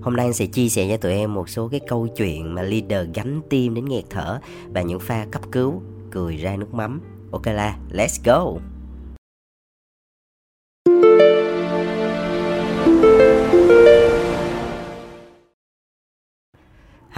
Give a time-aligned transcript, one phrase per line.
[0.00, 2.62] Hôm nay anh sẽ chia sẻ cho tụi em một số cái câu chuyện mà
[2.62, 4.40] leader gánh tim đến nghẹt thở
[4.74, 7.00] và những pha cấp cứu cười ra nước mắm.
[7.30, 8.60] Ok là, let's go!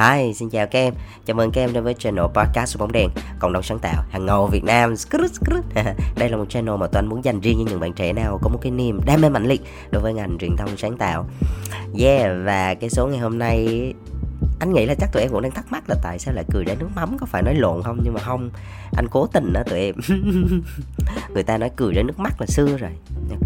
[0.00, 0.94] Hi, xin chào các em.
[1.26, 4.26] Chào mừng các em đến với channel podcast bóng đèn, cộng đồng sáng tạo hàng
[4.26, 4.94] ngầu Việt Nam.
[6.16, 8.48] Đây là một channel mà tuấn muốn dành riêng cho những bạn trẻ nào có
[8.48, 9.60] một cái niềm đam mê mạnh liệt
[9.90, 11.26] đối với ngành truyền thông sáng tạo.
[11.98, 13.92] Yeah, và cái số ngày hôm nay
[14.60, 16.64] anh nghĩ là chắc tụi em cũng đang thắc mắc là tại sao lại cười
[16.64, 18.50] ra nước mắm có phải nói lộn không nhưng mà không
[18.96, 19.94] anh cố tình đó tụi em
[21.34, 22.90] người ta nói cười ra nước mắt là xưa rồi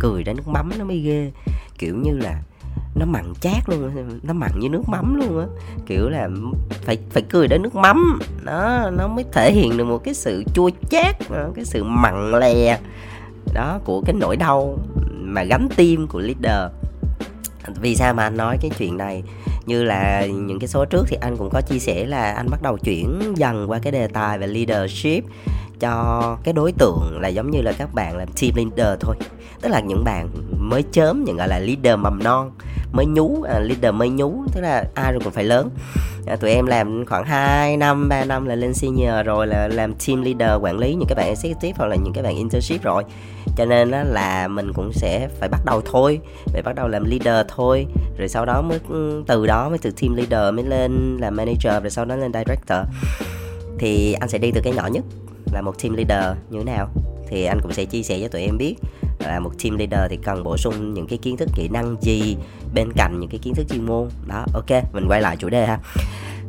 [0.01, 1.33] cười ra nước mắm nó mới ghê
[1.79, 2.43] kiểu như là
[2.95, 3.91] nó mặn chát luôn,
[4.23, 5.47] nó mặn như nước mắm luôn á.
[5.87, 6.29] Kiểu là
[6.71, 8.19] phải phải cười đến nước mắm.
[8.45, 11.17] Nó nó mới thể hiện được một cái sự chua chát,
[11.55, 12.79] cái sự mặn lè,
[13.55, 14.79] đó, của cái nỗi đau
[15.11, 16.73] mà gánh tim của leader.
[17.80, 19.23] Vì sao mà anh nói cái chuyện này?
[19.67, 22.62] Như là những cái số trước thì anh cũng có chia sẻ là anh bắt
[22.62, 25.25] đầu chuyển dần qua cái đề tài về leadership
[25.80, 29.17] cho cái đối tượng là giống như là các bạn làm team leader thôi.
[29.61, 32.50] Tức là những bạn mới chớm những gọi là leader mầm non
[32.92, 35.70] mới nhú à, leader mới nhú tức là ai rồi cũng phải lớn.
[36.27, 39.94] À, tụi em làm khoảng 2 năm 3 năm là lên senior rồi là làm
[39.94, 43.05] team leader quản lý những cái bạn executive hoặc là những cái bạn internship rồi.
[43.56, 47.05] Cho nên đó là mình cũng sẽ phải bắt đầu thôi phải bắt đầu làm
[47.05, 47.86] leader thôi.
[48.19, 51.83] Rồi sau đó mới ừ, từ đó mới từ team leader mới lên làm manager
[51.83, 52.78] rồi sau đó lên director.
[53.78, 55.05] Thì anh sẽ đi từ cái nhỏ nhất
[55.55, 56.88] là một team leader như thế nào?
[57.28, 58.74] Thì anh cũng sẽ chia sẻ cho tụi em biết
[59.19, 62.36] là một team leader thì cần bổ sung những cái kiến thức kỹ năng gì
[62.74, 64.08] bên cạnh những cái kiến thức chuyên môn.
[64.27, 65.78] Đó, ok, mình quay lại chủ đề ha.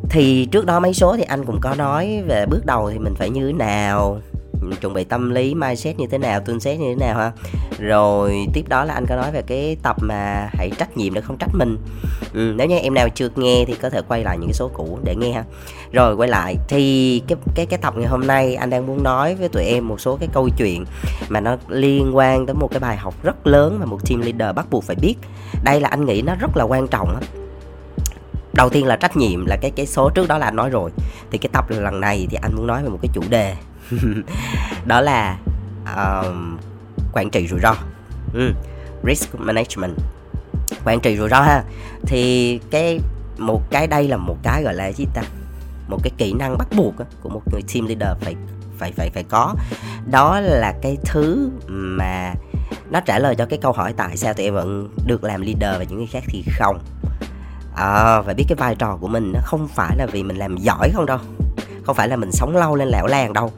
[0.09, 3.15] Thì trước đó mấy số thì anh cũng có nói về bước đầu thì mình
[3.15, 4.21] phải như thế nào?
[4.81, 7.31] Chuẩn bị tâm lý mindset như thế nào tương xét như thế nào ha?
[7.80, 11.22] Rồi tiếp đó là anh có nói về cái tập mà hãy trách nhiệm để
[11.22, 11.77] không trách mình.
[12.33, 14.72] Ừ, nếu như em nào chưa nghe thì có thể quay lại những cái số
[14.73, 15.44] cũ để nghe ha.
[15.91, 19.35] Rồi quay lại thì cái cái cái tập ngày hôm nay anh đang muốn nói
[19.35, 20.85] với tụi em một số cái câu chuyện
[21.29, 24.56] mà nó liên quan tới một cái bài học rất lớn mà một team leader
[24.56, 25.16] bắt buộc phải biết.
[25.63, 27.22] Đây là anh nghĩ nó rất là quan trọng á.
[28.53, 30.91] Đầu tiên là trách nhiệm là cái cái số trước đó là anh nói rồi.
[31.31, 33.56] Thì cái tập lần này thì anh muốn nói về một cái chủ đề
[34.85, 35.38] đó là
[35.84, 36.35] uh,
[37.13, 37.75] quản trị rủi ro.
[38.34, 38.53] Ừ.
[39.03, 39.94] risk management.
[40.85, 41.63] Quản trị rủi ro ha.
[42.01, 43.00] Thì cái
[43.38, 45.22] một cái đây là một cái gọi là gì ta?
[45.88, 48.35] Một cái kỹ năng bắt buộc của một người team leader phải
[48.78, 49.56] phải phải phải có.
[50.12, 52.34] Đó là cái thứ mà
[52.90, 55.79] nó trả lời cho cái câu hỏi tại sao tụi em vẫn được làm leader
[55.79, 56.79] và những người khác thì không.
[57.75, 60.57] À, và biết cái vai trò của mình nó không phải là vì mình làm
[60.57, 61.19] giỏi không đâu
[61.85, 63.51] không phải là mình sống lâu lên lão làng đâu.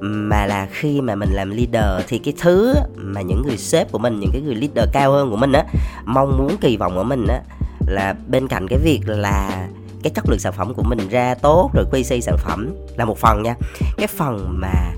[0.00, 3.98] Mà là khi mà mình làm leader thì cái thứ mà những người sếp của
[3.98, 5.64] mình, những cái người leader cao hơn của mình á,
[6.04, 7.40] mong muốn, kỳ vọng của mình á,
[7.86, 9.68] là bên cạnh cái việc là
[10.02, 13.04] cái chất lượng sản phẩm của mình ra tốt, rồi quy QC sản phẩm là
[13.04, 13.54] một phần nha.
[13.96, 14.92] Cái phần mà,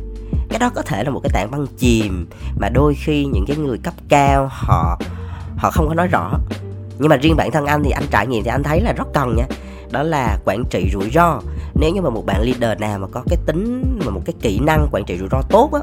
[0.49, 2.27] cái đó có thể là một cái tảng băng chìm
[2.61, 5.01] mà đôi khi những cái người cấp cao họ
[5.57, 6.39] họ không có nói rõ.
[6.99, 9.09] Nhưng mà riêng bản thân anh thì anh trải nghiệm thì anh thấy là rất
[9.15, 9.45] cần nha
[9.93, 11.41] đó là quản trị rủi ro.
[11.75, 14.59] Nếu như mà một bạn leader nào mà có cái tính mà một cái kỹ
[14.63, 15.81] năng quản trị rủi ro tốt á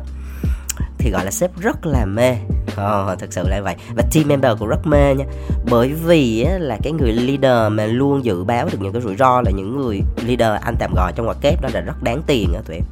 [0.98, 2.36] thì gọi là sếp rất là mê.
[2.76, 3.76] Ờ, thật sự là vậy.
[3.96, 5.26] Và team member cũng rất mê nha.
[5.70, 9.16] Bởi vì á, là cái người leader mà luôn dự báo được những cái rủi
[9.16, 12.22] ro là những người leader anh tạm gọi trong ngoặc kép đó là rất đáng
[12.28, 12.84] tiền á tụi em.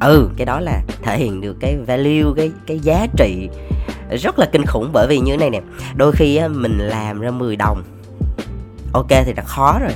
[0.00, 3.48] Ừ cái đó là thể hiện được cái value cái cái giá trị
[4.10, 4.90] rất là kinh khủng.
[4.92, 5.60] Bởi vì như thế này nè
[5.94, 7.82] đôi khi á, mình làm ra 10 đồng
[8.92, 9.92] ok thì đã khó rồi.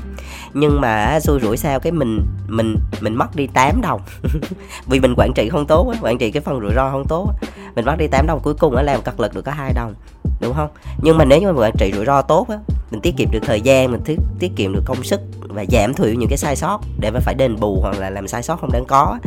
[0.54, 4.00] Nhưng mà xui rủi sao cái mình mình mình mất đi 8 đồng.
[4.86, 7.28] Vì mình quản trị không tốt á, quản trị cái phần rủi ro không tốt
[7.42, 9.72] á, mình mất đi 8 đồng cuối cùng á làm cật lực được có hai
[9.72, 9.94] đồng,
[10.40, 10.68] đúng không?
[11.02, 12.58] Nhưng mà nếu như mà quản trị rủi ro tốt á,
[12.90, 15.94] mình tiết kiệm được thời gian, mình tiết tiết kiệm được công sức và giảm
[15.94, 18.60] thiểu những cái sai sót để mà phải đền bù hoặc là làm sai sót
[18.60, 19.18] không đáng có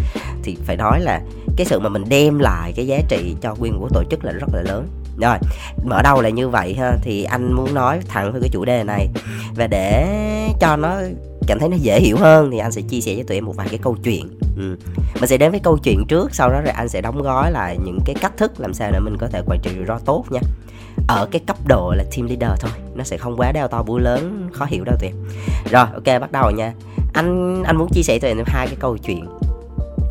[0.43, 1.21] thì phải nói là
[1.57, 4.31] cái sự mà mình đem lại cái giá trị cho quyền của tổ chức là
[4.31, 4.87] rất là lớn
[5.17, 5.37] rồi,
[5.83, 6.91] mở đầu là như vậy ha.
[7.01, 9.07] Thì anh muốn nói thẳng về cái chủ đề này.
[9.55, 10.07] Và để
[10.59, 10.95] cho nó
[11.47, 13.55] cảm thấy nó dễ hiểu hơn thì anh sẽ chia sẻ cho tụi em một
[13.55, 14.39] vài cái câu chuyện.
[14.57, 14.77] Ừ.
[15.19, 17.77] mình sẽ đến với câu chuyện trước, sau đó rồi anh sẽ đóng gói lại
[17.85, 20.25] những cái cách thức làm sao để mình có thể quản trị rủi ro tốt
[20.29, 20.39] nha.
[21.07, 23.97] Ở cái cấp độ là team leader thôi, nó sẽ không quá đeo to búa
[23.97, 25.15] lớn, khó hiểu đâu tụi em.
[25.71, 26.73] Rồi, ok, bắt đầu nha.
[27.13, 29.27] Anh anh muốn chia sẻ tụi em hai cái câu chuyện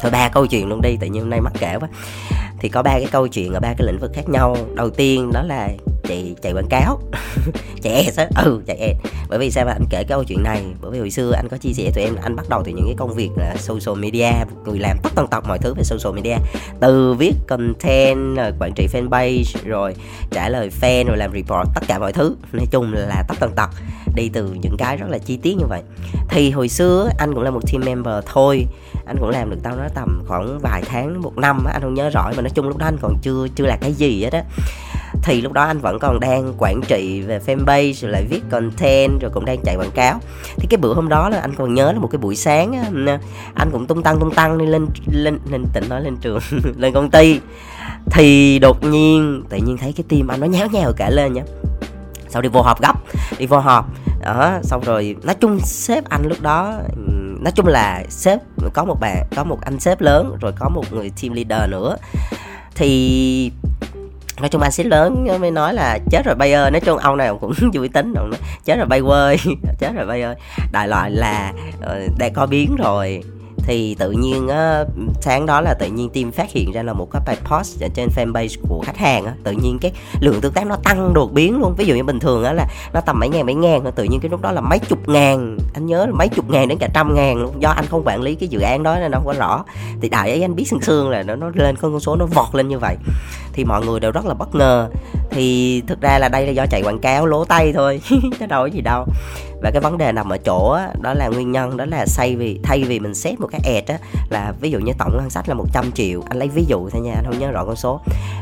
[0.03, 1.89] thôi, ba câu chuyện luôn đi, tự nhiên hôm nay mắc kể quá.
[2.59, 4.57] Thì có ba cái câu chuyện ở ba cái lĩnh vực khác nhau.
[4.75, 5.69] Đầu tiên đó là
[6.03, 7.01] chạy chạy quảng cáo.
[7.83, 8.29] Chạy ads á.
[8.45, 10.63] Ừ chạy ads bởi vì sao mà anh kể cái câu chuyện này?
[10.81, 12.87] Bởi vì hồi xưa anh có chia sẻ tụi em, anh bắt đầu từ những
[12.87, 14.31] cái công việc là social media,
[14.65, 16.37] người làm tất tần tật mọi thứ về social media.
[16.81, 19.95] Từ viết content, rồi quản trị fanpage, rồi
[20.31, 22.37] trả lời fan, rồi làm report, tất cả mọi thứ.
[22.53, 23.71] Nói chung là tất tần tật,
[24.15, 25.83] đi từ những cái rất là chi tiết như vậy.
[26.29, 28.67] Thì hồi xưa anh cũng là một team member thôi.
[29.07, 32.11] Anh cũng làm được tao nói tầm khoảng vài tháng một năm anh không nhớ
[32.11, 34.43] rõ mà nói chung lúc đó anh còn chưa chưa là cái gì hết á
[35.23, 39.21] thì lúc đó anh vẫn còn đang quản trị về fanpage rồi lại viết content
[39.21, 40.21] rồi cũng đang chạy quảng cáo.
[40.57, 42.83] Thì cái bữa hôm đó là anh còn nhớ là một cái buổi sáng á,
[42.83, 43.07] anh
[43.55, 46.39] à, cũng tung tăng tung tăng đi lên lên lên tỉnh nói lên trường
[46.77, 47.41] lên công ty.
[48.11, 51.43] Thì đột nhiên tự nhiên thấy cái tim anh nó nháo nhào cả lên nhá.
[52.29, 52.97] Sau đi vô họp gấp
[53.39, 53.87] đi vô họp
[54.23, 56.79] đó xong rồi nói chung sếp anh lúc đó
[57.41, 58.39] nói chung là sếp
[58.73, 61.97] có một bạn có một anh sếp lớn rồi có một người team leader nữa.
[62.75, 63.53] Thì
[64.43, 67.17] nói chung anh sếp lớn mới nói là chết rồi bay ơi nói chung ông
[67.17, 69.37] này cũng vui tính ông nói, chết rồi bay ơi
[69.79, 70.35] chết rồi bay ơi.
[70.73, 73.23] Đại loại là ờ, đã có biến rồi
[73.63, 74.85] thì tự nhiên á,
[75.21, 77.89] sáng đó là tự nhiên team phát hiện ra là một cái bài post ở
[77.95, 81.33] trên fanpage của khách hàng á, tự nhiên cái lượng tương tác nó tăng đột
[81.33, 81.75] biến luôn.
[81.77, 84.21] Ví dụ như bình thường á là nó tầm mấy ngàn mấy ngàn tự nhiên
[84.21, 86.89] cái lúc đó là mấy chục ngàn anh nhớ là mấy chục ngàn đến cả
[86.95, 87.63] trăm ngàn luôn.
[87.63, 89.65] Do anh không quản lý cái dự án đó nên nó không có rõ.
[90.01, 92.55] Thì đại ấy anh biết sương sương là nó nó lên con số nó vọt
[92.55, 92.97] lên như vậy.
[93.53, 94.89] Thì mọi người đều rất là bất ngờ
[95.33, 98.63] thì thực ra là đây là do chạy quảng cáo lố tay thôi, chứ đâu
[98.63, 99.07] có gì đâu.
[99.63, 102.61] Và cái vấn đề nằm ở chỗ đó là nguyên nhân, đó là thay vì
[102.63, 103.99] thay vì mình xét một cái ad á,
[104.31, 107.01] là ví dụ như tổng ngân sách là 100 triệu, anh lấy ví dụ thôi
[107.01, 108.01] nha, anh không nhớ rõ con số.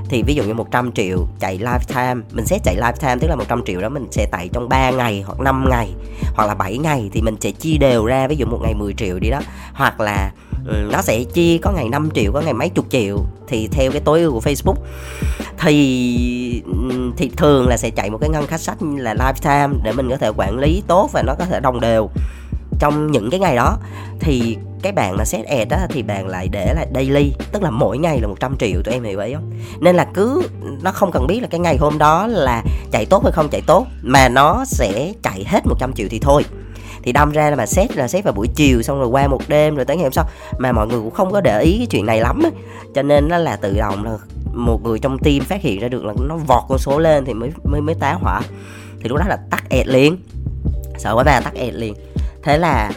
[0.09, 3.63] Thì ví dụ như 100 triệu chạy lifetime, mình xét chạy lifetime tức là 100
[3.67, 5.89] triệu đó mình sẽ tẩy trong 3 ngày hoặc 5 ngày
[6.35, 8.95] hoặc là 7 ngày thì mình sẽ chia đều ra, ví dụ một ngày 10
[8.95, 9.41] triệu đi đó.
[9.73, 10.31] Hoặc là
[10.67, 13.19] Ừ, nó sẽ chia có ngày 5 triệu có ngày mấy chục triệu.
[13.49, 14.75] Thì theo cái tối ưu của Facebook
[15.59, 16.63] thì
[17.17, 20.17] thì thường là sẽ chạy một cái ngân khách sách là lifetime để mình có
[20.17, 22.11] thể quản lý tốt và nó có thể đồng đều.
[22.79, 23.77] Trong những cái ngày đó
[24.21, 27.71] thì cái bạn mà set ad đó thì bạn lại để là daily tức là
[27.71, 29.51] mỗi ngày là 100 triệu tụi em hiểu vậy không?
[29.81, 30.43] Nên là cứ
[30.83, 32.63] nó không cần biết là cái ngày hôm đó là
[32.93, 36.45] chạy tốt hay không chạy tốt mà nó sẽ chạy hết 100 triệu thì thôi
[37.03, 39.41] thì đâm ra là mà xét là xét vào buổi chiều, xong rồi qua một
[39.49, 40.25] đêm rồi tới ngày hôm sau.
[40.59, 42.53] Mà mọi người cũng không có để ý cái chuyện này lắm ấy.
[42.95, 44.19] cho nên nó là tự động là
[44.55, 47.35] một người trong team phát hiện ra được là nó vọt con số lên thì
[47.35, 48.41] mới mới mới tá hỏa.
[49.01, 50.17] Thì lúc đó là tắt ẹt liền.
[50.99, 51.95] Sợ quá mà tắt ẹt liền.
[52.43, 52.93] Thế là,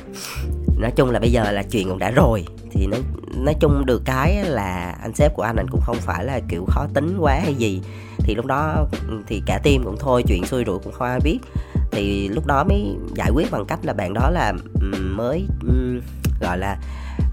[0.78, 2.46] nói chung là bây giờ là chuyện cũng đã rồi.
[2.72, 3.00] Thì nói
[3.38, 6.66] nói chung được cái là anh sếp của anh anh cũng không phải là kiểu
[6.70, 7.82] khó tính quá hay gì.
[8.18, 8.86] Thì lúc đó,
[9.28, 11.40] thì cả team cũng thôi, chuyện xui rủi cũng không ai biết
[11.94, 14.54] thì lúc đó mới giải quyết bằng cách là bạn đó là
[15.02, 15.46] mới
[16.42, 16.78] gọi là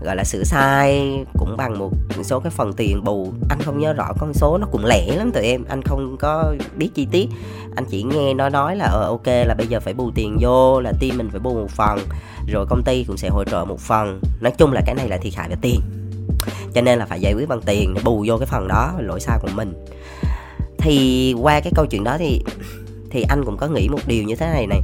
[0.05, 1.93] gọi là sửa sai cũng bằng một
[2.23, 3.33] số cái phần tiền bù.
[3.49, 6.55] Anh không nhớ rõ con số, nó cũng lẻ lắm tụi em, anh không có
[6.77, 7.29] biết chi tiết.
[7.77, 10.81] Anh chỉ nghe nó nói là ờ ok là bây giờ phải bù tiền vô,
[10.81, 11.99] là team mình phải bù một phần,
[12.53, 14.21] rồi công ty cũng sẽ hỗ trợ một phần.
[14.41, 15.81] Nói chung là cái này là thiệt hại về tiền.
[16.75, 19.21] Cho nên là phải giải quyết bằng tiền để bù vô cái phần đó, lỗi
[19.21, 19.73] sai của mình.
[20.79, 22.43] Thì qua cái câu chuyện đó thì
[23.11, 24.81] thì anh cũng có nghĩ một điều như thế này này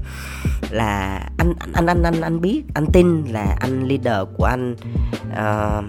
[0.70, 4.76] là anh anh anh anh anh biết anh tin là anh leader của anh
[5.32, 5.84] uh,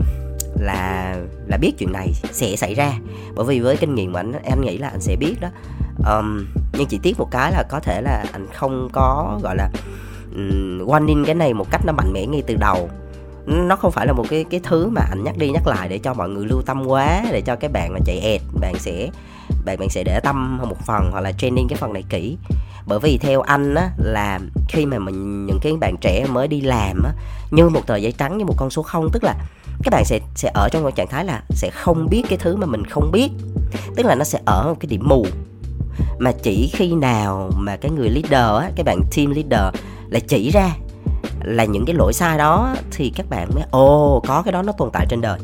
[0.60, 1.16] là
[1.48, 2.94] là biết chuyện này sẽ xảy ra.
[3.36, 5.50] Bởi vì với kinh nghiệm của anh anh nghĩ là anh sẽ biết đó.
[6.18, 9.70] Um, nhưng chỉ tiếc một cái là có thể là anh không có gọi là
[10.36, 12.90] um, warning cái này một cách nó mạnh mẽ ngay từ đầu.
[13.46, 15.98] Nó không phải là một cái cái thứ mà anh nhắc đi nhắc lại để
[15.98, 19.10] cho mọi người lưu tâm quá để cho cái bạn mà chạy ẹt bạn sẽ
[19.68, 22.38] bạn bạn sẽ để tâm một phần hoặc là training cái phần này kỹ.
[22.86, 26.62] Bởi vì theo anh á, là khi mà mình, những cái bạn trẻ mới đi
[26.62, 27.12] làm á,
[27.52, 29.36] như một tờ giấy trắng, như một con số không, tức là
[29.84, 32.56] các bạn sẽ sẽ ở trong một trạng thái là sẽ không biết cái thứ
[32.56, 33.30] mà mình không biết.
[33.96, 35.26] Tức là nó sẽ ở một cái điểm mù.
[36.20, 39.76] Mà chỉ khi nào mà cái người leader á, cái bạn team leader
[40.10, 40.76] là chỉ ra
[41.44, 44.74] là những cái lỗi sai đó, thì các bạn mới, ồ, có cái đó nó
[44.78, 45.40] tồn tại trên đời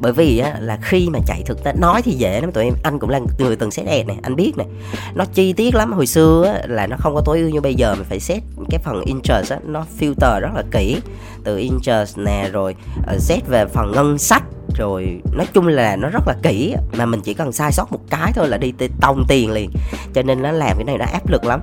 [0.00, 2.74] bởi vì á, là khi mà chạy thực tế nói thì dễ lắm tụi em.
[2.82, 4.66] Anh cũng là người từng xét ad này anh biết này.
[5.14, 5.92] Nó chi tiết lắm.
[5.92, 7.94] Hồi xưa á, là nó không có tối ưu như bây giờ.
[7.94, 11.00] Mình phải xét cái phần interest á, nó filter rất là kỹ.
[11.44, 12.74] Từ interest nè rồi
[13.06, 14.42] ờ, xét về phần ngân sách.
[14.78, 16.74] Rồi nói chung là nó rất là kỹ.
[16.96, 19.70] Mà mình chỉ cần sai sót một cái thôi là đi tông tiền liền.
[20.14, 21.60] Cho nên nó làm cái này nó áp lực lắm.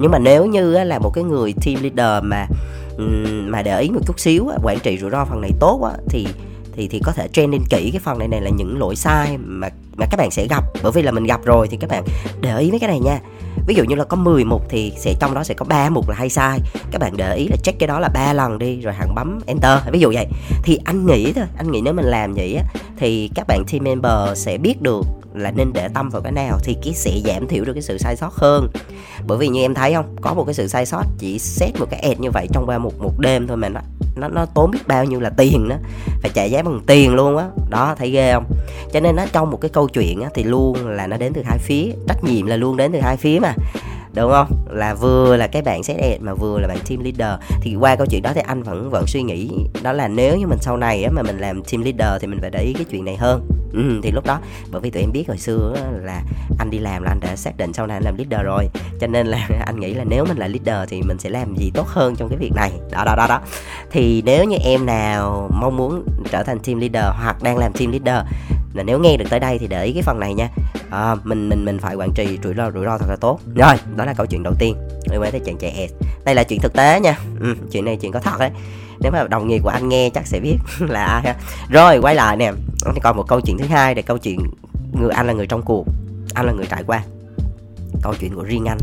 [0.00, 2.46] Nhưng mà nếu như là một cái người team leader mà
[3.46, 6.26] mà để ý một chút xíu quản trị rủi ro phần này tốt thì
[6.78, 7.90] thì thì có thể training kỹ.
[7.92, 10.64] Cái phần này này là những lỗi sai mà mà các bạn sẽ gặp.
[10.82, 12.04] Bởi vì là mình gặp rồi thì các bạn
[12.40, 13.20] để ý mấy cái này nha.
[13.66, 16.08] Ví dụ như là có 10 mục thì sẽ, trong đó sẽ có 3 mục
[16.08, 16.58] là hay sai.
[16.90, 19.40] Các bạn để ý là check cái đó là ba lần đi, rồi hẳn bấm
[19.46, 19.78] enter.
[19.92, 20.26] Ví dụ vậy.
[20.62, 22.64] Thì anh nghĩ thôi, anh nghĩ nếu mình làm vậy á,
[22.98, 26.58] thì các bạn team member sẽ biết được là nên để tâm vào cái nào
[26.64, 28.68] thì cái sẽ giảm thiểu được cái sự sai sót hơn.
[29.26, 31.86] Bởi vì như em thấy không, có một cái sự sai sót chỉ xét một
[31.90, 33.80] cái ad như vậy trong ba một một đêm thôi mà nó
[34.20, 35.76] nó nó tốn biết bao nhiêu là tiền đó
[36.20, 37.44] phải trả giá bằng tiền luôn á.
[37.70, 37.86] Đó.
[37.88, 38.44] đó thấy ghê không?
[38.92, 41.42] Cho nên nó trong một cái câu chuyện á, thì luôn là nó đến từ
[41.44, 43.54] hai phía trách nhiệm là luôn đến từ hai phía mà
[44.14, 44.66] đúng không?
[44.70, 47.40] Là vừa là cái bạn set ed mà vừa là bạn team leader.
[47.60, 49.50] Thì qua câu chuyện đó thì anh vẫn vẫn suy nghĩ
[49.82, 52.40] đó là nếu như mình sau này á, mà mình làm team leader thì mình
[52.40, 53.48] phải để ý cái chuyện này hơn.
[53.72, 56.22] Ừ, thì lúc đó bởi vì tụi em biết hồi xưa là
[56.58, 58.68] anh đi làm là anh đã xác định sau này anh làm leader rồi.
[59.00, 61.70] Cho nên là anh nghĩ là nếu mình là leader thì mình sẽ làm gì
[61.74, 62.72] tốt hơn trong cái việc này.
[62.92, 63.40] Đó đó đó đó.
[63.90, 67.92] Thì nếu như em nào mong muốn trở thành team leader hoặc đang làm team
[67.92, 68.26] leader
[68.78, 70.48] là nếu nghe được tới đây thì để ý cái phần này nha.
[70.90, 73.40] À, mình mình mình phải quản trị rủi ro rủi ro thật là tốt.
[73.54, 74.76] Rồi đó là câu chuyện đầu tiên.
[75.10, 76.04] Liên quan tới chàng trẻ S.
[76.24, 77.18] Đây là chuyện thực tế nha.
[77.40, 78.50] Ừ, chuyện này chuyện có thật đấy.
[79.00, 80.56] Nếu mà đồng nghiệp của anh nghe chắc sẽ biết
[80.88, 81.34] là ai ha.
[81.68, 82.52] Rồi quay lại nè.
[83.02, 84.38] Còn một câu chuyện thứ hai là câu chuyện
[85.00, 85.86] người anh là người trong cuộc.
[86.34, 87.02] Anh là người trải qua.
[88.02, 88.78] Câu chuyện của riêng anh.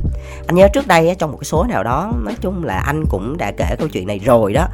[0.47, 3.37] Anh nhớ trước đây trong một cái số nào đó nói chung là anh cũng
[3.37, 4.67] đã kể câu chuyện này rồi đó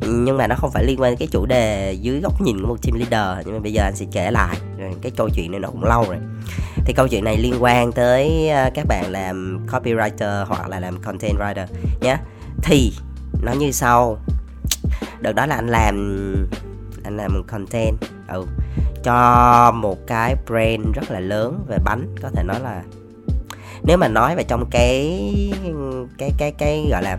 [0.00, 2.68] nhưng mà nó không phải liên quan đến cái chủ đề dưới góc nhìn của
[2.68, 3.46] một team leader.
[3.46, 4.56] Nhưng mà bây giờ anh sẽ kể lại
[5.02, 6.16] cái câu chuyện này nó cũng lâu rồi.
[6.84, 11.02] Thì câu chuyện này liên quan tới ờ, các bạn làm copywriter hoặc là làm
[11.02, 11.66] content writer
[12.00, 12.16] nhé
[12.62, 12.92] thì
[13.42, 14.18] nó như sau.
[15.20, 15.96] Đợt đó là anh làm
[17.04, 17.96] anh làm content
[18.28, 18.46] ừ,
[19.04, 22.82] cho một cái brand rất là lớn về bánh có thể nói là
[23.82, 25.20] nếu mà nói về trong cái
[26.18, 27.18] cái cái cái gọi là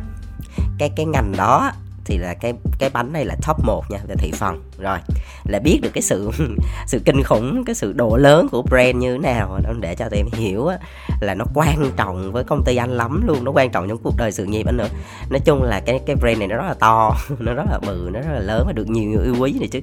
[0.77, 1.71] cái cái ngành đó
[2.09, 4.63] thì là cái cái bánh này là top 1 nha về thị phần.
[4.79, 4.97] Rồi
[5.43, 6.31] là biết được cái sự
[6.87, 9.59] sự kinh khủng cái sự độ lớn của brand như thế nào.
[9.79, 10.77] Để cho tụi em hiểu á,
[11.21, 14.13] là nó quan trọng với công ty anh lắm luôn nó quan trọng trong cuộc
[14.17, 14.87] đời sự nghiệp anh nữa
[15.29, 18.09] nói chung là cái cái brand này nó rất là to nó rất là bự
[18.13, 19.79] nó rất là lớn và được nhiều người yêu quý này chứ.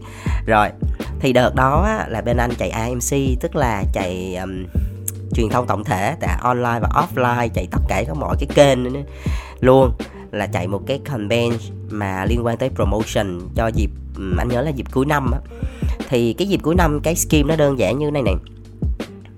[0.47, 0.69] Rồi
[1.21, 4.65] thì đợt đó á, là bên anh chạy AMC tức là chạy um,
[5.35, 8.79] truyền thông tổng thể tại online và offline chạy tất cả các mọi cái kênh
[9.61, 9.93] luôn
[10.33, 11.53] là chạy một cái campaign
[11.91, 13.91] mà liên quan tới promotion cho dịp
[14.39, 15.39] anh nhớ là dịp cuối năm á.
[16.09, 18.35] Thì cái dịp cuối năm cái scheme nó đơn giản như này này.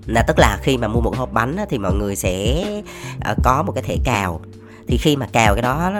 [0.05, 2.63] Là tức là khi mà mua một hộp bánh á, thì mọi người sẽ
[3.31, 4.41] uh, có một cái thẻ cào.
[4.87, 5.91] Thì khi mà cào cái đó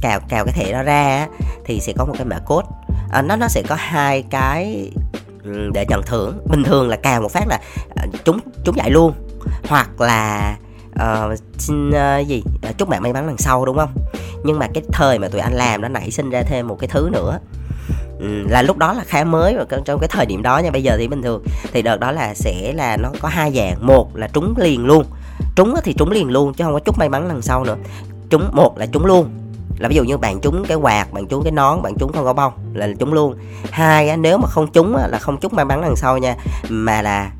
[0.00, 1.26] cào cào cái thẻ đó ra
[1.64, 2.68] thì sẽ có một cái mã code.
[3.12, 4.90] À, nó nó sẽ có hai cái
[5.72, 6.38] để nhận thưởng.
[6.50, 7.60] Bình thường là cào một phát là
[7.96, 9.12] ờ, uh, chúng chúng giải luôn.
[9.68, 10.56] Hoặc là
[11.02, 12.42] uh, xin uh, gì?
[12.78, 13.90] Chúc bạn may mắn lần sau đúng không?
[14.44, 16.88] Nhưng mà cái thời mà tụi anh làm nó nảy sinh ra thêm một cái
[16.88, 17.38] thứ nữa.
[18.20, 20.82] Ừ, là lúc đó là khá mới và trong cái thời điểm đó nha bây
[20.82, 21.44] giờ thì bình thường.
[21.72, 23.86] Thì đợt đó là sẽ là nó có hai dạng.
[23.86, 25.04] Một là trúng liền luôn.
[25.56, 27.76] Trúng thì trúng liền luôn chứ không có chút may mắn lần sau nữa.
[28.30, 29.30] Trúng một là trúng luôn.
[29.78, 32.24] Là ví dụ như bạn trúng cái quạt bạn trúng cái nón bạn trúng không
[32.24, 33.36] có bông là trúng luôn.
[33.70, 36.36] Hai á, nếu mà không trúng á, là không chút may mắn lần sau nha
[36.68, 37.30] mà là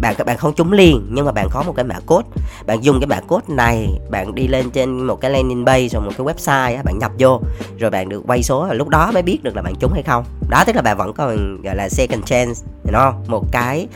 [0.00, 2.28] bạn các bạn không trúng liền nhưng mà bạn có một cái mã code.
[2.66, 6.02] Bạn dùng cái mã code này bạn đi lên trên một cái landing page rồi
[6.02, 7.40] một cái website bạn nhập vô
[7.78, 10.24] rồi bạn được quay số lúc đó mới biết được là bạn trúng hay không.
[10.48, 13.88] Đó tức là bạn vẫn còn gọi là second chance you know, một cái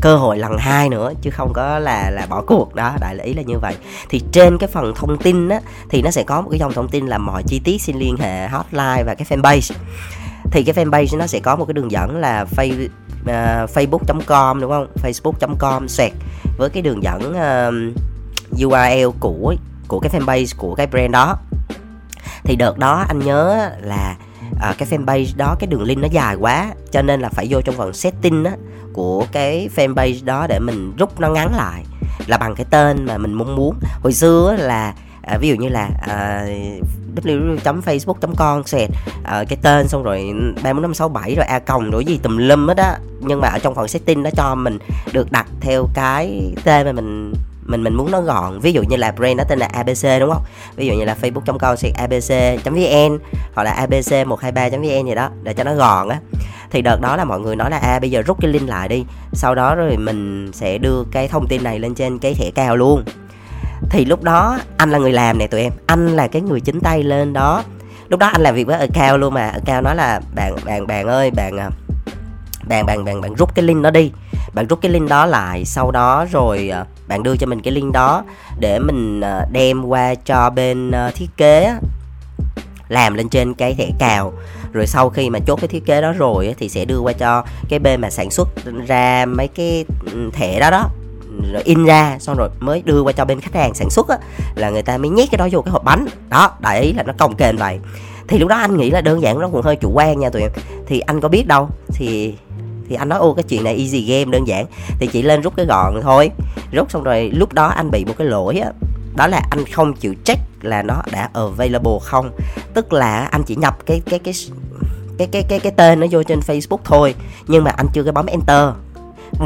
[0.00, 2.74] cơ hội lần hai nữa chứ không có là là bỏ cuộc.
[2.74, 3.74] Đó đại là ý là như vậy.
[4.08, 6.88] Thì trên cái phần thông tin á thì nó sẽ có một cái dòng thông
[6.88, 9.74] tin là mọi chi tiết xin liên hệ hotline và cái fanpage.
[10.50, 12.88] Thì cái fanpage nó sẽ có một cái đường dẫn là face
[13.26, 14.86] À, uh, facebook.com đúng không?
[15.02, 16.12] facebook.com sẹt
[16.58, 19.54] với cái đường dẫn à, uh, URL của
[19.88, 21.36] của cái fanpage của cái brand đó.
[22.44, 24.16] Thì đợt đó anh nhớ là
[24.52, 27.60] uh, cái fanpage đó cái đường link nó dài quá cho nên là phải vô
[27.60, 28.52] trong phần setting á
[28.92, 31.84] của cái fanpage đó để mình rút nó ngắn lại
[32.26, 33.76] là bằng cái tên mà mình mong muốn.
[34.02, 34.94] Hồi xưa là
[35.26, 36.46] à, ví dụ như là à,
[37.16, 38.90] www.facebook.com xẹt
[39.24, 42.18] à, cái tên xong rồi ba bốn năm sáu bảy rồi a còng rồi gì
[42.22, 42.98] tùm lum hết á.
[43.20, 44.78] Nhưng mà ở trong phần setting nó cho mình
[45.12, 47.32] được đặt theo cái tên mà mình
[47.66, 48.58] mình mình muốn nó gọn.
[48.60, 50.42] Ví dụ như là brand nó tên là abc đúng không?
[50.76, 53.18] Ví dụ như là facebook.com xẹt abc.vn
[53.54, 56.18] hoặc là abc 123 vn gì đó để cho nó gọn á.
[56.70, 58.68] Thì đợt đó là mọi người nói là a à, bây giờ rút cái link
[58.68, 59.04] lại đi.
[59.32, 62.76] Sau đó rồi mình sẽ đưa cái thông tin này lên trên cái thẻ cao
[62.76, 63.04] luôn
[63.90, 65.72] thì lúc đó anh là người làm này tụi em.
[65.86, 67.62] Anh là cái người chính tay lên đó.
[68.08, 69.48] Lúc đó anh làm việc với ở cao luôn mà.
[69.48, 71.70] Ở cao nói là, bạn bạn bạn ơi, bạn à,
[72.68, 74.12] bạn bạn bạn bạn rút cái link đó đi.
[74.54, 77.72] Bạn rút cái link đó lại, sau đó rồi à, bạn đưa cho mình cái
[77.72, 78.24] link đó
[78.58, 81.74] để mình à, đem qua cho bên thiết kế
[82.88, 84.32] làm lên trên cái thẻ cào.
[84.72, 87.44] Rồi sau khi mà chốt cái thiết kế đó rồi thì sẽ đưa qua cho
[87.68, 88.48] cái bên mà sản xuất
[88.86, 90.90] ra mấy cái ừ, thẻ đó đó
[91.52, 94.18] rồi in ra xong rồi mới đưa qua cho bên khách hàng sản xuất á
[94.54, 96.06] là người ta mới nhét cái đó vô cái hộp bánh.
[96.28, 97.78] Đó đại ý là nó công kềnh vậy.
[98.28, 100.42] Thì lúc đó anh nghĩ là đơn giản nó cũng hơi chủ quan nha tụi
[100.42, 100.50] em.
[100.86, 102.34] Thì anh có biết đâu thì
[102.88, 104.66] thì anh nói ô cái chuyện này easy game đơn giản.
[104.98, 106.30] Thì chỉ lên rút cái gọn thôi.
[106.72, 108.70] Rút xong rồi lúc đó anh bị một cái lỗi á
[109.16, 112.30] đó là anh không chịu check là nó đã available không.
[112.74, 114.34] Tức là anh chỉ nhập cái cái cái
[115.18, 117.14] cái cái cái cái tên nó vô trên Facebook thôi
[117.46, 118.68] nhưng mà anh chưa có bấm enter.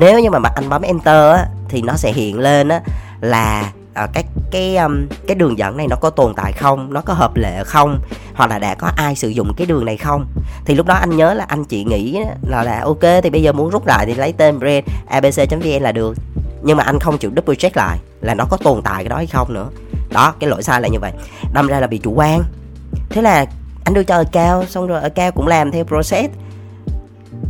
[0.00, 2.80] Nếu như mà anh bấm enter á, thì nó sẽ hiện lên á
[3.20, 6.92] là à, cái cái um, cái đường dẫn này nó có tồn tại không?
[6.92, 8.00] Nó có hợp lệ không?
[8.34, 10.26] Hoặc là đã có ai sử dụng cái đường này không?
[10.64, 13.52] Thì lúc đó anh nhớ là anh chị nghĩ là là ok thì bây giờ
[13.52, 16.16] muốn rút lại thì lấy tên brand abc.vn là được.
[16.62, 19.16] Nhưng mà anh không chịu double check lại là nó có tồn tại cái đó
[19.16, 19.68] hay không nữa.
[20.10, 21.12] Đó cái lỗi sai là như vậy.
[21.52, 22.42] Đâm ra là bị chủ quan.
[23.10, 23.46] Thế là
[23.84, 26.34] anh đưa cho ở cao xong rồi ở cao cũng làm theo process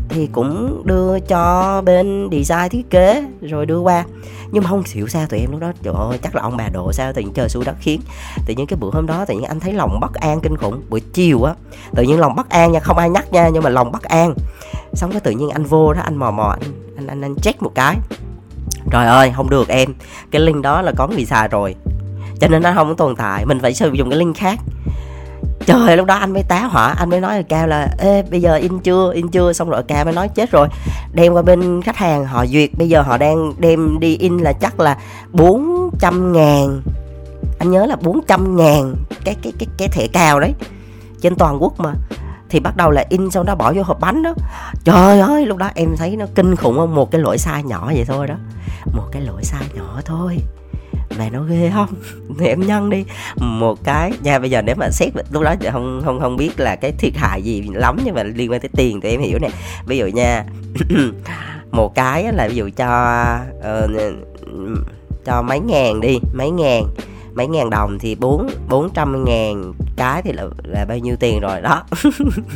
[0.09, 4.05] thì cũng đưa cho bên design thiết kế rồi đưa qua.
[4.53, 6.69] Nhưng mà không hiểu sao tụi em lúc đó trời ơi chắc là ông bà
[6.69, 8.01] độ sao tự nhiên trời xui đất khiến.
[8.47, 10.83] Tự nhiên cái bữa hôm đó tự nhiên anh thấy lòng bất an kinh khủng
[10.91, 11.55] buổi chiều á
[11.95, 14.35] tự nhiên lòng bất an nha không ai nhắc nha nhưng mà lòng bất an.
[14.93, 17.63] Xong cái tự nhiên anh vô đó anh mò mò anh anh anh, anh check
[17.63, 17.97] một cái.
[18.91, 19.95] Trời ơi không được em
[20.31, 21.75] cái link đó là có người xài rồi.
[22.41, 24.59] Cho nên nó không tồn tại mình phải sử dụng cái link khác
[25.73, 28.41] trời lúc đó anh mới tá hỏa, anh mới nói là cao là, ê, bây
[28.41, 29.13] giờ in chưa?
[29.15, 29.53] In chưa?
[29.53, 30.69] Xong rồi cao mới nói, chết rồi.
[31.13, 34.53] Đem qua bên khách hàng, họ duyệt, bây giờ họ đang đem đi in là
[34.53, 34.99] chắc là
[35.33, 36.83] 400 ngàn.
[37.59, 40.55] Anh nhớ là 400 ngàn cái cái cái cái thẻ cao đấy,
[41.21, 41.93] trên toàn quốc mà.
[42.49, 44.35] Thì bắt đầu là in xong đó bỏ vô hộp bánh đó.
[44.85, 46.95] Trời ơi, lúc đó em thấy nó kinh khủng không?
[46.95, 48.35] Một cái lỗi sai nhỏ vậy thôi đó.
[48.93, 50.39] Một cái lỗi sai nhỏ thôi
[51.21, 51.89] về nó ghê không?
[52.39, 53.05] Thì em nhân đi.
[53.37, 56.77] Một cái nha bây giờ nếu mà xét lúc đó không không không biết là
[56.77, 59.49] cái thiệt hại gì lắm nhưng mà liên quan tới tiền thì em hiểu nè.
[59.87, 60.45] Ví dụ nha
[61.71, 63.25] một cái là ví dụ cho
[63.59, 63.91] uh,
[65.25, 66.85] cho mấy ngàn đi mấy ngàn
[67.35, 71.41] mấy ngàn đồng thì bốn bốn trăm ngàn cái thì là là bao nhiêu tiền
[71.41, 71.83] rồi, đó.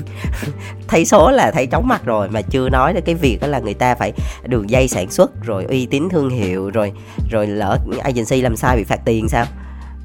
[0.89, 3.59] Thấy số là thấy chóng mặt rồi, mà chưa nói đến cái việc đó là
[3.59, 4.13] người ta phải
[4.47, 6.93] đường dây sản xuất, rồi uy tín thương hiệu, rồi
[7.31, 9.47] rồi lỡ agency làm sai bị phạt tiền sao?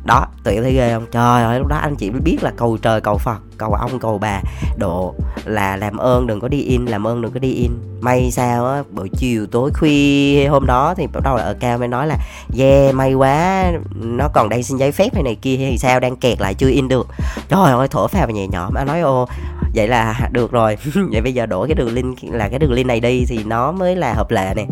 [0.06, 1.06] Đó, tụi em thấy ghê không?
[1.12, 4.00] Trời ơi, lúc đó anh chị mới biết là cầu trời, cầu phật, cầu ông,
[4.00, 4.42] cầu bà.
[4.78, 5.14] Độ
[5.46, 7.72] là làm ơn đừng có đi in, làm ơn đừng có đi in.
[8.02, 11.78] May sao á, buổi chiều tối khuya hôm đó thì bắt đầu là ở cao
[11.78, 12.18] mới nói là,
[12.60, 16.16] yeah, may quá, nó còn đang xin giấy phép hay này kia hay sao, đang
[16.16, 17.08] kẹt lại chưa in được.
[17.50, 18.74] Trời ơi, thở phào nhẹ nhõm.
[18.74, 19.28] Anh nói ô
[19.76, 20.78] vậy là được rồi.
[21.12, 23.72] Vậy bây giờ đổi cái đường link, là cái đường link này đi thì nó
[23.72, 24.66] mới là hợp lệ nè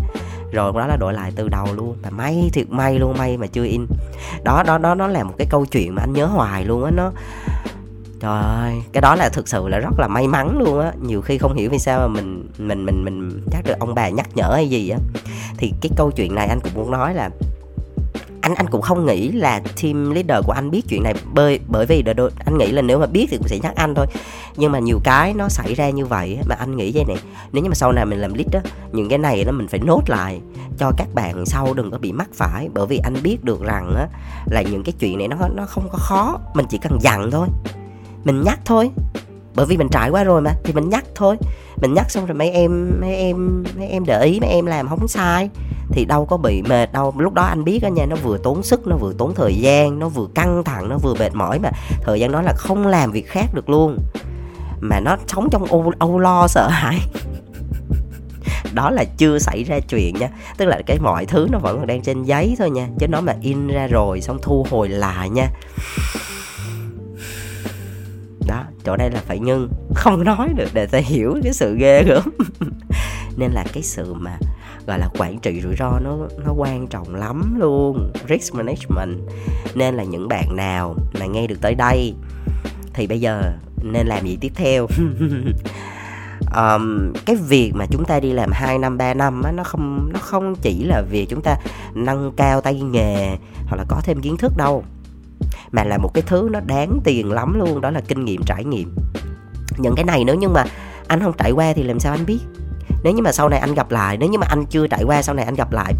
[0.52, 1.96] rồi đó là đổi lại từ đầu luôn.
[2.04, 3.86] Mà may thiệt may luôn, may mà chưa in.
[4.44, 6.92] Đó đó đó nó là một cái câu chuyện mà anh nhớ hoài luôn á,
[6.92, 7.12] nó
[8.20, 10.92] trời ơi, cái đó là thực sự là rất là may mắn luôn á.
[11.02, 14.10] Nhiều khi không hiểu vì sao mà mình mình mình mình chắc được ông bà
[14.10, 15.00] nhắc nhở hay gì á.
[15.58, 17.30] Thì cái câu chuyện này anh cũng muốn nói là
[18.48, 21.86] anh anh cũng không nghĩ là team leader của anh biết chuyện này bởi bởi
[21.86, 24.06] vì đôi, anh nghĩ là nếu mà biết thì cũng sẽ nhắc anh thôi.
[24.58, 27.16] Nhưng mà nhiều cái nó xảy ra như vậy mà anh nghĩ vậy nè
[27.52, 28.60] nếu như mà sau này mình làm lead đó
[28.92, 30.42] những cái này nó mình phải nốt lại
[30.78, 32.70] cho các bạn sau đừng có bị mắc phải.
[32.74, 34.08] Bởi vì anh biết được rằng á
[34.46, 37.48] là những cái chuyện này nó nó không có khó mình chỉ cần dặn thôi
[38.24, 38.90] mình nhắc thôi.
[39.56, 41.38] Bởi vì mình trải qua rồi mà thì mình nhắc thôi
[41.82, 44.88] mình nhắc xong rồi mấy em mấy em mấy em để ý mấy em làm
[44.88, 45.50] không sai.
[45.92, 47.14] Thì đâu có bị mệt đâu.
[47.18, 50.00] Lúc đó anh biết á nha nó vừa tốn sức nó vừa tốn thời gian
[50.00, 51.70] nó vừa căng thẳng nó vừa mệt mỏi mà
[52.04, 53.98] thời gian đó là không làm việc khác được luôn.
[54.82, 57.00] Mà nó sống trong âu, âu lo sợ hãi.
[58.74, 60.30] Đó là chưa xảy ra chuyện nha.
[60.58, 62.88] Tức là cái mọi thứ nó vẫn còn đang trên giấy thôi nha.
[63.00, 65.48] Chứ nó mà in ra rồi xong thu hồi lại nha
[68.88, 69.70] chỗ đây là phải ngưng.
[69.96, 72.24] Không nói được để ta hiểu cái sự ghê gớm.
[73.38, 74.38] Nên là cái sự mà
[74.88, 79.20] gọi là quản trị rủi ro nó nó quan trọng lắm luôn risk management.
[79.76, 82.14] Nên là những bạn nào mà nghe được tới đây
[82.94, 83.42] thì bây giờ
[83.84, 84.88] nên làm gì tiếp theo?
[86.56, 90.10] Um, cái việc mà chúng ta đi làm 2 năm 3 năm á, nó không
[90.14, 91.56] nó không chỉ là việc chúng ta
[91.94, 94.84] nâng cao tay nghề hoặc là có thêm kiến thức đâu
[95.72, 98.64] mà là một cái thứ nó đáng tiền lắm luôn, đó là kinh nghiệm trải
[98.64, 98.96] nghiệm.
[99.78, 100.66] Những cái này nếu như mà
[101.08, 102.40] anh không trải qua thì làm sao anh biết?
[103.04, 105.22] Nếu như mà sau này anh gặp lại, nếu như mà anh chưa trải qua
[105.22, 105.94] sau này anh gặp lại,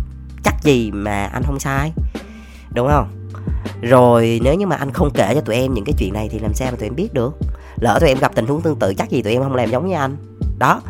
[0.44, 1.94] chắc gì mà anh không sai?
[2.74, 3.08] Đúng không?
[3.82, 6.40] Rồi nếu như mà anh không kể cho tụi em những cái chuyện này thì
[6.40, 7.38] làm sao mà tụi em biết được?
[7.80, 9.88] Lỡ tụi em gặp tình huống tương tự, chắc gì tụi em không làm giống
[9.88, 10.18] như anh.
[10.60, 10.82] Đó.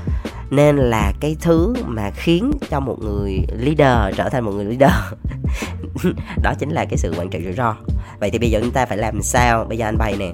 [0.49, 4.91] Nên là cái thứ mà khiến cho một người leader trở thành một người leader
[6.43, 7.75] đó chính là cái sự quản trị rủi ro.
[8.19, 9.65] Vậy thì bây giờ chúng ta phải làm sao?
[9.65, 10.31] Bây giờ anh bày nè.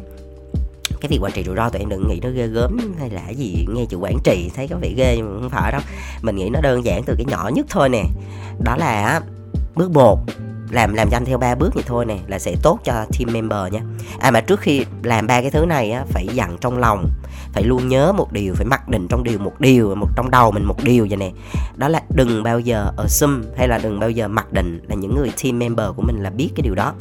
[1.02, 3.30] Cái việc quản trị rủi ro tụi em đừng nghĩ nó ghê gớm hay là
[3.30, 5.82] gì, nghe chữ quản trị thấy có vẻ ghê nhưng mà không phải đâu.
[6.21, 8.04] Mình nghĩ nó đơn giản từ cái nhỏ nhất thôi nè.
[8.60, 9.21] Đó là
[9.76, 10.19] bước một
[10.74, 13.34] làm làm cho anh theo ba bước vậy thôi nè, là sẽ tốt cho team
[13.34, 13.80] member nha.
[14.20, 17.10] À mà trước khi làm ba cái thứ này á, phải dặn trong lòng,
[17.54, 20.52] phải luôn nhớ một điều, phải mặc định trong điều một điều, một trong đầu
[20.52, 21.32] mình một điều vậy nè.
[21.76, 25.16] Đó là đừng bao giờ assume hay là đừng bao giờ mặc định là những
[25.16, 26.94] người team member của mình là biết cái điều đó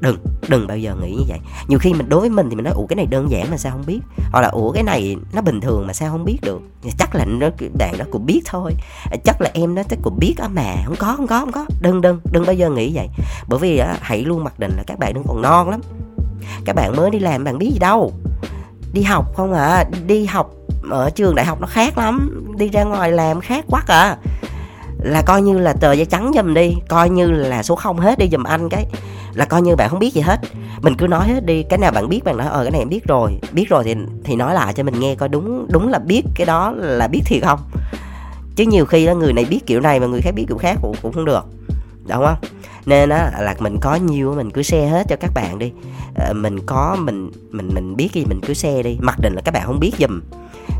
[0.00, 0.16] đừng
[0.48, 1.38] đừng bao giờ nghĩ như vậy.
[1.68, 3.56] Nhiều khi mình đối với mình thì mình nói ủa cái này đơn giản mà
[3.56, 4.00] sao không biết?
[4.32, 6.60] Hoặc là ủa cái này nó bình thường mà sao không biết được?
[6.98, 8.74] Chắc là nó bạn nó cũng biết thôi.
[9.10, 11.52] À, chắc là em nó chắc cũng biết á mà không có không có không
[11.52, 11.66] có.
[11.80, 13.08] Đừng đừng đừng bao giờ nghĩ vậy.
[13.48, 15.80] Bởi vì á, hãy luôn mặc định là các bạn đang còn non lắm.
[16.64, 18.12] Các bạn mới đi làm bạn biết gì đâu.
[18.92, 19.84] Đi học không à?
[20.06, 20.50] Đi học
[20.90, 22.44] ở trường đại học nó khác lắm.
[22.56, 24.16] Đi ra ngoài làm khác quá à.
[25.02, 26.74] Là coi như là tờ giấy trắng giùm đi.
[26.88, 28.86] Coi như là số không hết đi giùm anh cái
[29.38, 30.40] là coi như bạn không biết gì hết.
[30.82, 32.88] Mình cứ nói hết đi cái nào bạn biết bạn nói ờ cái này em
[32.88, 33.38] biết rồi.
[33.52, 36.46] Biết rồi thì thì nói lại cho mình nghe coi đúng đúng là biết cái
[36.46, 37.58] đó là biết thiệt không?
[38.56, 40.78] Chứ nhiều khi đó người này biết kiểu này mà người khác biết kiểu khác
[40.82, 41.44] cũng, cũng không được
[42.08, 42.36] đúng không?
[42.86, 45.72] Nên á là mình có nhiều mình cứ share hết cho các bạn đi.
[46.14, 48.98] À, mình có mình mình mình biết gì mình cứ share đi.
[49.00, 50.20] Mặc định là các bạn không biết giùm.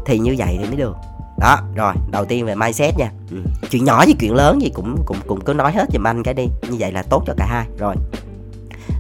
[0.07, 0.97] Thì như vậy thì mới được.
[1.39, 3.11] Đó rồi đầu tiên về mindset nha.
[3.31, 3.37] Ừ.
[3.71, 6.35] chuyện nhỏ với chuyện lớn gì cũng cũng cũng cứ nói hết giùm anh cái
[6.35, 6.47] đi.
[6.71, 7.67] Như vậy là tốt cho cả hai.
[7.79, 7.95] Rồi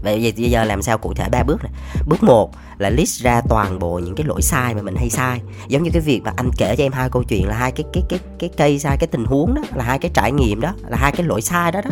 [0.02, 1.72] vậy bây giờ làm sao cụ thể ba bước này?
[2.06, 5.40] Bước một là list ra toàn bộ những cái lỗi sai mà mình hay sai.
[5.68, 7.84] Giống như cái việc mà anh kể cho em hai câu chuyện là hai cái
[7.92, 10.74] cái cái cái cây sai, cái tình huống đó, là hai cái trải nghiệm đó,
[10.88, 11.90] là hai cái lỗi sai đó đó.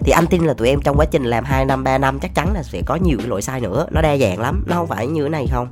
[0.00, 2.34] Thì anh tin là tụi em trong quá trình làm 2 năm 3 năm chắc
[2.34, 3.86] chắn là sẽ có nhiều cái lỗi sai nữa.
[3.90, 5.68] Nó đa dạng lắm, nó không phải như thế này không.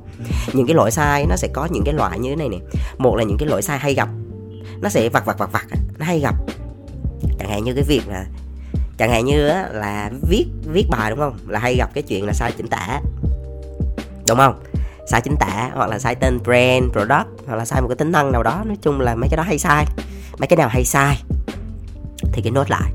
[0.53, 2.57] Những cái lỗi sai nó sẽ có những cái loại như thế này nè.
[2.97, 4.09] Một là những cái lỗi sai hay gặp,
[4.81, 5.65] nó sẽ vặt vặt vặt vặt
[5.97, 6.35] nó hay gặp.
[7.39, 8.25] Chẳng hạn như cái việc là
[8.97, 11.37] chẳng hạn như là viết viết bài đúng không?
[11.47, 12.99] Là hay gặp cái chuyện là sai chính tả.
[14.27, 14.63] Đúng không?
[15.07, 18.11] Sai chính tả hoặc là sai tên brand, product hoặc là sai một cái tính
[18.11, 18.61] năng nào đó.
[18.65, 19.85] Nói chung là mấy cái đó hay sai.
[20.37, 21.23] Mấy cái nào hay sai
[22.33, 22.91] thì cái nốt lại.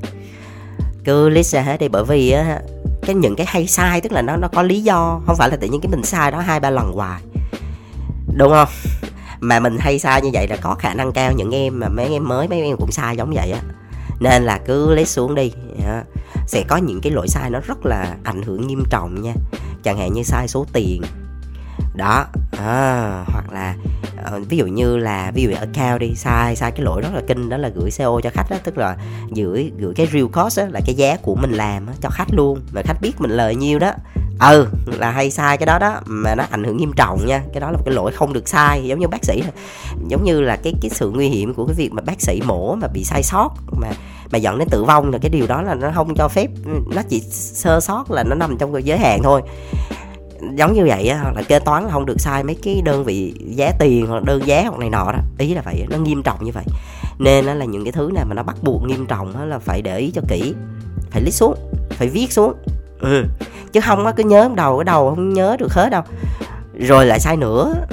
[1.04, 2.60] Cứ list ra hết đi, bởi vì á,
[3.02, 5.20] cái những cái hay sai tức là nó nó có lý do.
[5.26, 7.22] Không phải là tự nhiên cái mình sai đó hai ba lần hoài.
[8.34, 8.68] Đúng không?
[9.40, 11.32] Mà mình hay sai như vậy là có khả năng cao.
[11.32, 13.60] Những em mà mấy em mới, mấy em cũng sai giống vậy á
[14.20, 15.52] nên là cứ lấy xuống đi.
[16.46, 19.34] Sẽ có những cái lỗi sai nó rất là ảnh hưởng nghiêm trọng nha.
[19.82, 21.02] Chẳng hạn như sai số tiền.
[21.94, 22.26] Đó.
[22.58, 23.76] À, hoặc là
[24.36, 27.22] uh, ví dụ như là ví dụ account đi sai sai cái lỗi rất là
[27.28, 28.96] kinh đó là gửi CO cho khách đó tức là
[29.36, 32.28] gửi gửi cái real cost đó, là cái giá của mình làm đó, cho khách
[32.30, 32.60] luôn.
[32.72, 33.92] Mà khách biết mình lời nhiêu đó
[34.40, 34.66] ừ
[34.98, 37.42] là hay sai cái đó đó, mà nó ảnh hưởng nghiêm trọng nha.
[37.52, 39.42] Cái đó là một cái lỗi không được sai, giống như bác sĩ
[40.08, 42.74] giống như là cái cái sự nguy hiểm của cái việc mà bác sĩ mổ
[42.74, 43.48] mà bị sai sót,
[43.80, 43.88] mà
[44.32, 46.50] mà dẫn đến tử vong là cái điều đó là nó không cho phép,
[46.94, 49.42] nó chỉ sơ sót là nó nằm trong cái giới hạn thôi.
[50.54, 53.34] Giống như vậy á, là kế toán là không được sai mấy cái đơn vị
[53.40, 55.18] giá tiền hoặc đơn giá hoặc này nọ đó.
[55.38, 56.64] Ý là vậy, nó nghiêm trọng như vậy.
[57.18, 59.98] Nên là những cái thứ này mà nó bắt buộc nghiêm trọng là phải để
[59.98, 60.54] ý cho kỹ,
[61.10, 61.54] phải list xuống,
[61.90, 62.54] phải viết xuống.
[63.00, 63.24] Ừ
[63.72, 66.02] chứ không á cứ nhớ đầu cái đầu không nhớ được hết đâu.
[66.78, 67.74] Rồi lại sai nữa.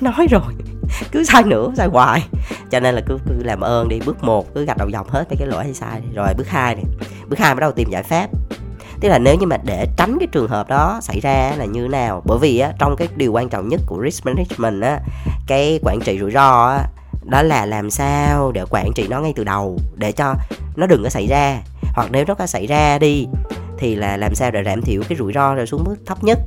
[0.00, 0.54] Nói rồi.
[1.12, 2.28] Cứ sai nữa sai hoài.
[2.70, 5.24] Cho nên là cứ, cứ làm ơn đi bước một cứ gạch đầu dòng hết
[5.30, 6.00] mấy cái lỗi hay sai.
[6.14, 6.84] Rồi bước hai này.
[7.28, 8.28] Bước hai bắt đầu tìm giải pháp.
[9.00, 11.88] Tức là nếu như mà để tránh cái trường hợp đó xảy ra là như
[11.88, 12.22] nào.
[12.24, 15.00] Bởi vì á trong cái điều quan trọng nhất của risk management á
[15.46, 16.84] cái quản trị rủi ro á
[17.24, 20.34] đó là làm sao để quản trị nó ngay từ đầu để cho
[20.76, 21.58] nó đừng có xảy ra.
[21.94, 23.26] Hoặc nếu nó có xảy ra đi
[23.78, 26.38] thì là làm sao để giảm thiểu cái rủi ro rồi xuống mức thấp nhất.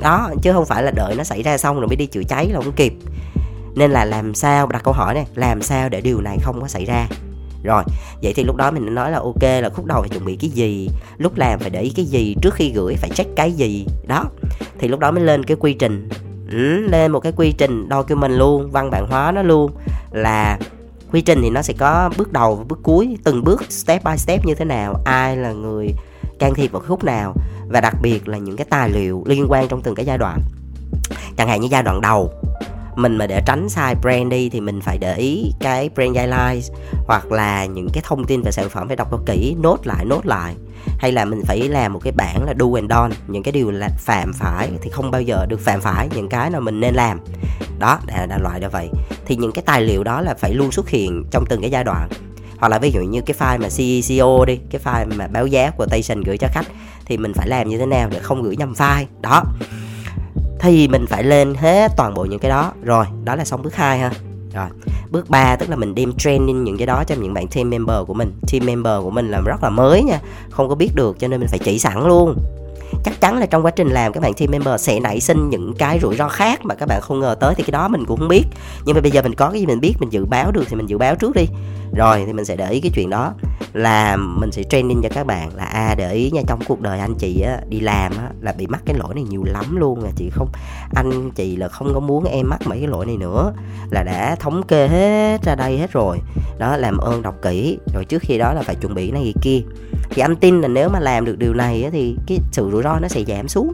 [0.00, 2.48] Đó chứ không phải là đợi nó xảy ra xong rồi mới đi chữa cháy
[2.52, 2.94] là không kịp.
[3.74, 6.68] Nên là làm sao đặt câu hỏi này làm sao để điều này không có
[6.68, 7.08] xảy ra?
[7.62, 7.82] Rồi
[8.22, 10.50] vậy thì lúc đó mình nói là ok là khúc đầu phải chuẩn bị cái
[10.50, 13.86] gì lúc làm phải để ý cái gì trước khi gửi phải check cái gì.
[14.06, 14.24] Đó
[14.78, 16.08] thì lúc đó mới lên cái quy trình.
[16.50, 19.72] Ừ, lên một cái quy trình document luôn văn bản hóa nó luôn
[20.10, 20.58] là
[21.12, 24.16] quy trình thì nó sẽ có bước đầu và bước cuối từng bước step by
[24.16, 25.88] step như thế nào ai là người
[26.38, 27.34] can thiệp vào khúc nào
[27.68, 30.40] và đặc biệt là những cái tài liệu liên quan trong từng cái giai đoạn.
[31.36, 32.32] Chẳng hạn như giai đoạn đầu
[32.98, 36.70] mình mà để tránh sai brand đi thì mình phải để ý cái brand guidelines
[37.06, 40.04] hoặc là những cái thông tin về sản phẩm phải đọc cho kỹ nốt lại
[40.04, 40.54] nốt lại.
[40.98, 43.70] Hay là mình phải làm một cái bảng là do and don những cái điều
[43.70, 46.94] là phạm phải thì không bao giờ được phạm phải những cái nào mình nên
[46.94, 47.20] làm.
[47.78, 48.88] Đó là, là loại như vậy.
[49.26, 51.84] Thì những cái tài liệu đó là phải luôn xuất hiện trong từng cái giai
[51.84, 52.08] đoạn
[52.58, 53.68] hoặc là ví dụ như cái file mà
[54.06, 56.66] CEO đi, cái file mà báo giá của Station gửi cho khách,
[57.04, 59.04] thì mình phải làm như thế nào để không gửi nhầm file?
[59.20, 59.44] Đó.
[60.60, 62.72] Thì mình phải lên hết toàn bộ những cái đó.
[62.82, 64.10] Rồi, đó là xong bước 2 ha.
[64.54, 64.66] Rồi,
[65.10, 67.96] bước 3 tức là mình đem training những cái đó cho những bạn team member
[68.06, 68.32] của mình.
[68.52, 71.40] Team member của mình là rất là mới nha, không có biết được cho nên
[71.40, 72.34] mình phải chỉ sẵn luôn
[73.04, 75.74] chắc chắn là trong quá trình làm các bạn team member sẽ nảy sinh những
[75.78, 78.18] cái rủi ro khác mà các bạn không ngờ tới thì cái đó mình cũng
[78.18, 78.44] không biết.
[78.84, 80.76] Nhưng mà bây giờ mình có cái gì mình biết mình dự báo được thì
[80.76, 81.46] mình dự báo trước đi.
[81.96, 83.32] Rồi thì mình sẽ để ý cái chuyện đó.
[83.72, 86.80] Là mình sẽ training cho các bạn là a à, để ý nha trong cuộc
[86.80, 89.76] đời anh chị á, đi làm á, là bị mắc cái lỗi này nhiều lắm
[89.76, 90.30] luôn là chị.
[90.32, 90.48] Không
[90.94, 93.52] anh chị là không có muốn em mắc mấy cái lỗi này nữa.
[93.90, 96.18] Là đã thống kê hết ra đây hết rồi.
[96.58, 97.78] Đó làm ơn đọc kỹ.
[97.94, 99.60] Rồi trước khi đó là phải chuẩn bị này kia.
[100.10, 102.82] Thì anh tin là nếu mà làm được điều này á, thì cái sự rủi
[102.84, 103.72] ro nó sẽ giảm xuống.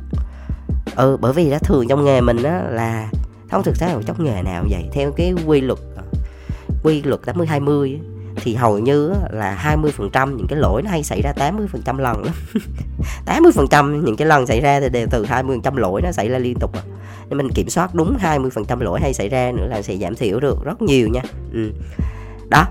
[0.97, 3.11] Ừ bởi vì đó, thường trong nghề mình á, là
[3.51, 4.85] không thực tế là trong nghề nào vậy.
[4.93, 6.03] Theo cái quy luật ờ,
[6.83, 8.01] quy luật 80 20
[8.37, 9.77] thì hầu như là
[10.13, 12.35] 20% những cái lỗi nó hay xảy ra 80% lần lắm
[13.27, 16.55] 80% những cái lần xảy ra thì đều từ 20% lỗi nó xảy ra liên
[16.61, 16.83] tục à.
[17.29, 20.41] nên mình kiểm soát đúng 20% lỗi hay xảy ra nữa là sẽ giảm thiểu
[20.41, 21.23] được rất nhiều nha.
[21.53, 21.73] Ừ.
[22.49, 22.65] đó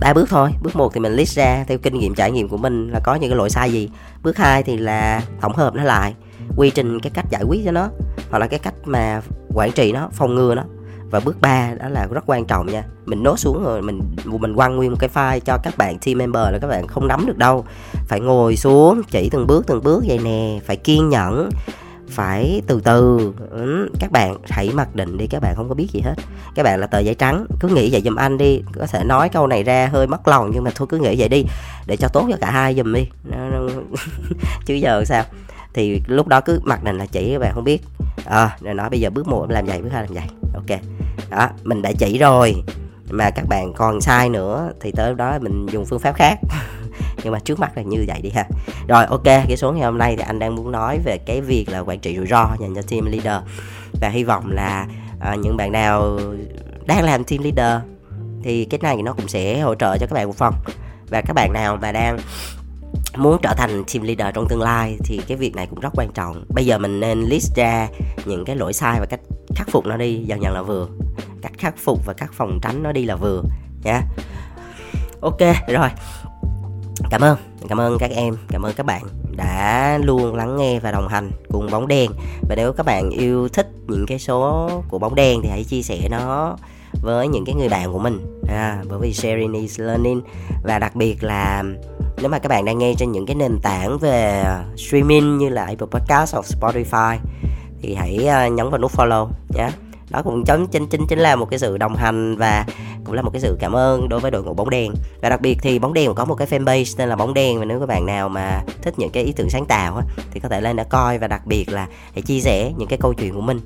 [0.00, 0.50] ba bước thôi.
[0.62, 3.14] Bước một thì mình list ra theo kinh nghiệm, trải nghiệm của mình là có
[3.14, 3.90] những cái lỗi sai gì.
[4.22, 6.14] Bước hai thì là tổng hợp nó lại,
[6.56, 7.88] quy trình cái cách giải quyết cho nó,
[8.30, 9.22] hoặc là cái cách mà
[9.54, 10.62] quản trị nó, phòng ngừa nó.
[11.10, 12.84] Và bước 3 đó là rất quan trọng nha.
[13.06, 16.18] Mình nốt xuống rồi, mình mình quăng nguyên một cái file cho các bạn team
[16.18, 17.64] member là các bạn không nắm được đâu.
[18.08, 21.50] Phải ngồi xuống, chỉ từng bước từng bước vậy nè, phải kiên nhẫn
[22.10, 25.88] phải từ từ ừ, các bạn hãy mặc định đi các bạn không có biết
[25.92, 26.14] gì hết.
[26.54, 28.62] Các bạn là tờ giấy trắng cứ nghĩ vậy giùm anh đi.
[28.78, 31.28] Có thể nói câu này ra hơi mất lòng nhưng mà thôi cứ nghĩ vậy
[31.28, 31.44] đi
[31.86, 33.06] để cho tốt cho cả hai giùm đi.
[34.66, 35.24] Chứ giờ sao?
[35.74, 37.82] Thì lúc đó cứ mặc định là chỉ các bạn không biết.
[38.24, 40.24] À, rồi nói bây giờ bước một làm vậy bước hai làm vậy.
[40.54, 40.80] Ok.
[41.30, 42.54] Đó mình đã chỉ rồi
[43.10, 46.38] mà các bạn còn sai nữa thì tới đó mình dùng phương pháp khác.
[47.22, 48.44] nhưng mà trước mắt là như vậy đi ha.
[48.88, 51.66] Rồi ok cái số ngày hôm nay thì anh đang muốn nói về cái việc
[51.68, 53.42] là quản trị rủi ro dành cho team leader.
[54.00, 54.86] Và hy vọng là
[55.20, 56.20] à, những bạn nào
[56.86, 57.82] đang làm team leader
[58.42, 60.54] thì cái này nó cũng sẽ hỗ trợ cho các bạn một phần.
[61.10, 62.18] Và các bạn nào mà đang
[63.16, 66.12] muốn trở thành team leader trong tương lai thì cái việc này cũng rất quan
[66.12, 66.44] trọng.
[66.48, 67.88] Bây giờ mình nên list ra
[68.24, 69.20] những cái lỗi sai và cách
[69.56, 70.24] khắc phục nó đi.
[70.26, 70.88] Dần dần là vừa.
[71.42, 73.42] Cách khắc phục và cách phòng tránh nó đi là vừa
[73.84, 74.02] nha
[75.20, 75.88] ok rồi
[77.10, 77.36] cảm ơn
[77.68, 79.02] cảm ơn các em cảm ơn các bạn
[79.36, 82.10] đã luôn lắng nghe và đồng hành cùng bóng đen
[82.48, 85.82] và nếu các bạn yêu thích những cái số của bóng đen thì hãy chia
[85.82, 86.56] sẻ nó
[87.02, 88.40] với những cái người bạn của mình.
[88.48, 90.22] À, bởi vì sharing is learning.
[90.64, 91.64] Và đặc biệt là
[92.20, 94.44] nếu mà các bạn đang nghe trên những cái nền tảng về
[94.76, 97.16] streaming như là Apple Podcast hoặc Spotify
[97.82, 99.68] thì hãy à, nhấn vào nút follow nhé
[100.10, 102.66] đó cũng chính chính chính chính là một cái sự đồng hành và
[103.04, 104.92] cũng là một cái sự cảm ơn đối với đội ngũ bóng đèn
[105.22, 107.64] và đặc biệt thì bóng đèn có một cái fanpage tên là bóng đèn và
[107.64, 110.48] nếu các bạn nào mà thích những cái ý tưởng sáng tạo á, thì có
[110.48, 113.34] thể lên để coi và đặc biệt là hãy chia sẻ những cái câu chuyện
[113.34, 113.60] của mình.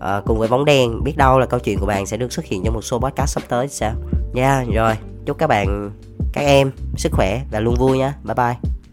[0.00, 2.44] À, cùng với bóng đèn biết đâu là câu chuyện của bạn sẽ được xuất
[2.44, 3.92] hiện trong một số podcast sắp tới sao?
[4.32, 4.94] Nha yeah, rồi
[5.26, 5.90] chúc các bạn
[6.32, 8.14] các em sức khỏe và luôn vui nha.
[8.24, 8.83] Bye bye.